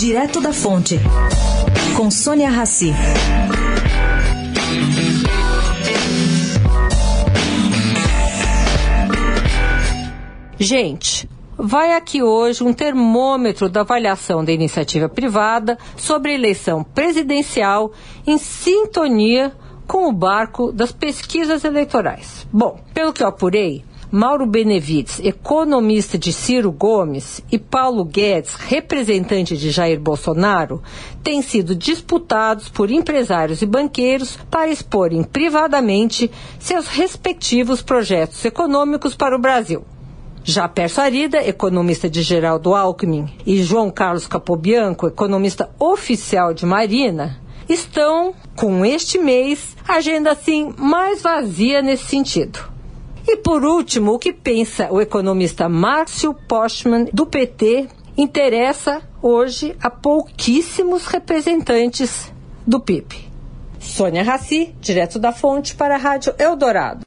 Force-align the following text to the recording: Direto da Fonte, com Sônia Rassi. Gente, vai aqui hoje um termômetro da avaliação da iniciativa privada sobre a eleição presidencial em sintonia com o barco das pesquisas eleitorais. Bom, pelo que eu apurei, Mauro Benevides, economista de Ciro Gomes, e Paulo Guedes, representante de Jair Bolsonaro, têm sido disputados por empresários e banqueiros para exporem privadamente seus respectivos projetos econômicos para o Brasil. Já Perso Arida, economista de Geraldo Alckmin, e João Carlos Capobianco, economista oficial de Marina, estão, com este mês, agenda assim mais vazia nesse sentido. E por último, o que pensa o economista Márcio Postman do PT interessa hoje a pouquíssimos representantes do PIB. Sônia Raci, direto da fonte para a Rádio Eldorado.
Direto 0.00 0.40
da 0.40 0.50
Fonte, 0.50 0.98
com 1.94 2.10
Sônia 2.10 2.48
Rassi. 2.48 2.90
Gente, 10.58 11.28
vai 11.54 11.92
aqui 11.92 12.22
hoje 12.22 12.64
um 12.64 12.72
termômetro 12.72 13.68
da 13.68 13.82
avaliação 13.82 14.42
da 14.42 14.50
iniciativa 14.50 15.06
privada 15.06 15.76
sobre 15.98 16.32
a 16.32 16.34
eleição 16.34 16.82
presidencial 16.82 17.92
em 18.26 18.38
sintonia 18.38 19.52
com 19.86 20.08
o 20.08 20.12
barco 20.12 20.72
das 20.72 20.92
pesquisas 20.92 21.62
eleitorais. 21.62 22.46
Bom, 22.50 22.80
pelo 22.94 23.12
que 23.12 23.22
eu 23.22 23.28
apurei, 23.28 23.84
Mauro 24.12 24.44
Benevides, 24.44 25.20
economista 25.20 26.18
de 26.18 26.32
Ciro 26.32 26.72
Gomes, 26.72 27.40
e 27.52 27.56
Paulo 27.56 28.04
Guedes, 28.04 28.54
representante 28.56 29.56
de 29.56 29.70
Jair 29.70 30.00
Bolsonaro, 30.00 30.82
têm 31.22 31.40
sido 31.40 31.76
disputados 31.76 32.68
por 32.68 32.90
empresários 32.90 33.62
e 33.62 33.66
banqueiros 33.66 34.36
para 34.50 34.68
exporem 34.68 35.22
privadamente 35.22 36.28
seus 36.58 36.88
respectivos 36.88 37.82
projetos 37.82 38.44
econômicos 38.44 39.14
para 39.14 39.36
o 39.36 39.40
Brasil. 39.40 39.84
Já 40.42 40.66
Perso 40.66 41.00
Arida, 41.00 41.46
economista 41.46 42.10
de 42.10 42.22
Geraldo 42.22 42.74
Alckmin, 42.74 43.32
e 43.46 43.62
João 43.62 43.92
Carlos 43.92 44.26
Capobianco, 44.26 45.06
economista 45.06 45.70
oficial 45.78 46.52
de 46.52 46.66
Marina, 46.66 47.40
estão, 47.68 48.34
com 48.56 48.84
este 48.84 49.18
mês, 49.18 49.76
agenda 49.86 50.32
assim 50.32 50.74
mais 50.76 51.22
vazia 51.22 51.80
nesse 51.80 52.06
sentido. 52.06 52.79
E 53.26 53.36
por 53.36 53.64
último, 53.64 54.12
o 54.12 54.18
que 54.18 54.32
pensa 54.32 54.88
o 54.90 55.00
economista 55.00 55.68
Márcio 55.68 56.34
Postman 56.34 57.06
do 57.12 57.26
PT 57.26 57.88
interessa 58.16 59.02
hoje 59.22 59.76
a 59.80 59.90
pouquíssimos 59.90 61.06
representantes 61.06 62.32
do 62.66 62.80
PIB. 62.80 63.30
Sônia 63.78 64.22
Raci, 64.22 64.74
direto 64.80 65.18
da 65.18 65.32
fonte 65.32 65.74
para 65.74 65.94
a 65.94 65.98
Rádio 65.98 66.34
Eldorado. 66.38 66.98